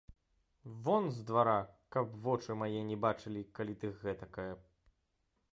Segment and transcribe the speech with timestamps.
[0.85, 1.53] Вон з двара,
[1.97, 4.53] каб вочы мае не бачылі, калі ты гэтакая!